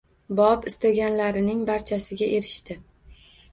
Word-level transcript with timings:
Bob 0.37 0.63
istaganlarining 0.71 1.61
barchasiga 1.69 2.33
erishdi. 2.41 2.81